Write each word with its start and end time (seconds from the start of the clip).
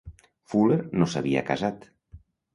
Fuller 0.53 0.77
no 1.03 1.09
s'havia 1.13 1.45
casat. 1.51 1.87